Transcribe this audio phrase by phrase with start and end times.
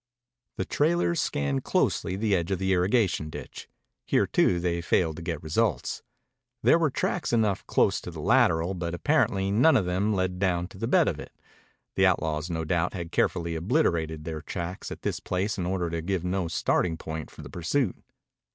[0.57, 3.67] The trailers scanned closely the edge of the irrigation ditch.
[4.07, 6.01] Here, too, they failed to get results.
[6.63, 10.63] There were tracks enough close to the lateral, but apparently none of them led down
[10.63, 11.33] into the bed of it.
[11.93, 16.01] The outlaws no doubt had carefully obliterated their tracks at this place in order to
[16.01, 17.95] give no starting point for the pursuit.